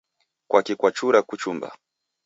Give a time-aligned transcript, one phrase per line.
[0.49, 1.67] Kwaki kwachura kuchumba?